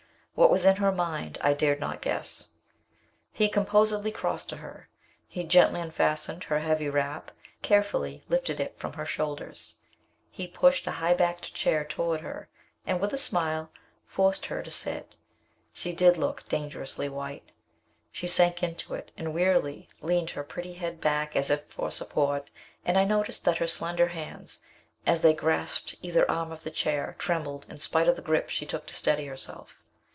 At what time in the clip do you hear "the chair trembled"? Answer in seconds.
26.63-27.67